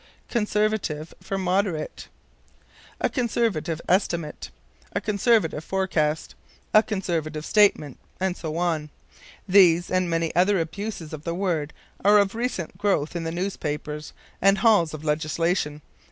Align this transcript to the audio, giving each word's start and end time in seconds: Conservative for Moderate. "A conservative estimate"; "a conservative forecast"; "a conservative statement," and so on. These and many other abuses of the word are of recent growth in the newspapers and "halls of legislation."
Conservative 0.29 1.13
for 1.21 1.37
Moderate. 1.37 2.07
"A 2.99 3.07
conservative 3.07 3.79
estimate"; 3.87 4.49
"a 4.93 4.99
conservative 4.99 5.63
forecast"; 5.63 6.33
"a 6.73 6.81
conservative 6.81 7.45
statement," 7.45 7.99
and 8.19 8.35
so 8.35 8.57
on. 8.57 8.89
These 9.47 9.91
and 9.91 10.09
many 10.09 10.35
other 10.35 10.59
abuses 10.59 11.13
of 11.13 11.23
the 11.23 11.35
word 11.35 11.71
are 12.03 12.17
of 12.17 12.33
recent 12.33 12.79
growth 12.79 13.15
in 13.15 13.25
the 13.25 13.31
newspapers 13.31 14.11
and 14.41 14.57
"halls 14.57 14.95
of 14.95 15.03
legislation." 15.03 15.83